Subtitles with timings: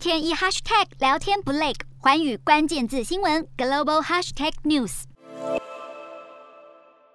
[0.00, 5.02] 天一 hashtag 聊天不累，寰宇关键字新闻 global hashtag news。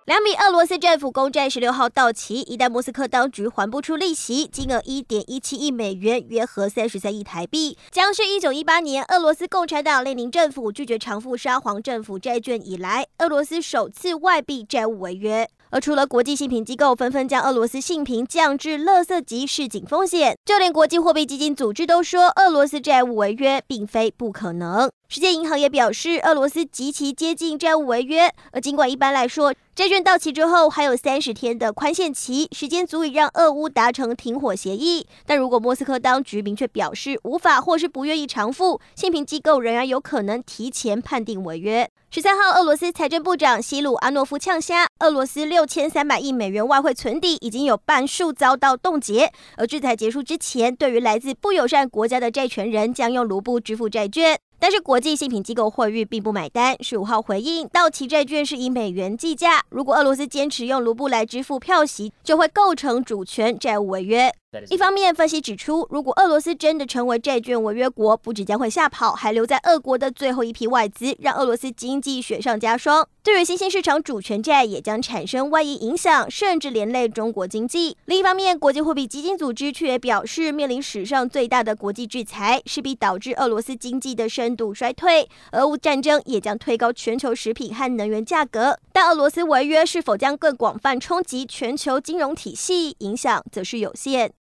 [0.06, 15.50] 两笔俄罗斯政府公债十六号到期，一旦莫斯科当局还不出利息，金额一点一七亿美元，约合三十三亿台币，将是一九一八年俄罗斯共产党列宁政府拒绝偿付沙皇政府债券以来，俄罗斯首次外币债务违约。
[15.70, 24.90] 而除了国际信评机构纷纷将俄罗斯信评降至垃圾级示警风险，就连国际货币基金组织都说，俄罗斯债务违约并非不可能。
[25.08, 28.32] 世界银行也表示，俄罗斯极其接近债务违约。
[28.52, 41.88] 而尽管一般来说，债券到期之后还有三十天的宽限期，时间足以让俄乌达成停火协议，但如果莫斯科当局明确表示无法或是不愿意偿付，信评机构仍然有可能提前判定违约。
[42.16, 54.40] 十三号，俄罗斯财政部长西鲁阿诺夫呛虾，俄罗斯六千三百亿美元外汇存底已经有半数遭到冻结，而制裁结束之前，对于来自不友善国家的债权人将用卢布支付债券。
[54.58, 64.32] 但是国际信评机构惠誉并不买单，十五号回应，到期债券是以美元计价，如果俄罗斯坚持用卢布来支付票息，就会构成主权债务违约。
[64.70, 73.08] 一方面，分析指出，如果俄罗斯真的成为债券违约国，不只将会吓跑，还留在俄国的最后一批外资，让俄罗斯经济雪上加霜。
[73.24, 77.98] 对于新兴市场主权债，也将产生外溢影响，甚至连累中国经济。
[78.06, 85.28] 另一方面，国际货币基金组织却也表示，面临史上最大的国际制裁，势必导致俄罗斯经济的深度衰退。
[85.54, 88.78] 俄乌战争也将推高全球食品和能源价格。
[88.94, 94.32] 但俄罗斯违约是否将更广泛冲击全球金融体系，影响则是有限。